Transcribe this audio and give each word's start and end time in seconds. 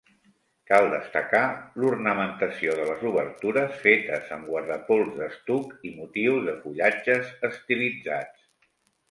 Cal 0.69 0.85
destacar 0.91 1.41
l'ornamentació 1.83 2.73
de 2.79 2.87
les 2.91 3.03
obertures 3.09 3.75
fetes 3.83 4.33
amb 4.39 4.49
guardapols 4.55 5.13
d'estuc 5.21 5.77
i 5.91 5.93
motius 6.01 6.43
de 6.49 6.57
fullatges 6.65 7.31
estilitzats. 7.53 8.51